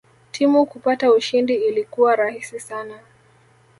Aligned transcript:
Timu 0.31 0.65
kupata 0.65 1.11
ushindi 1.11 1.55
ilikuwa 1.55 2.15
rahisi 2.15 2.59
sana 2.59 2.99